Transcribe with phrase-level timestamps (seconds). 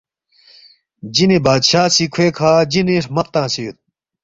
[1.13, 3.77] جِنی بادشاہ سی کھوے کھہ جِنی ہرمق تنگسے یود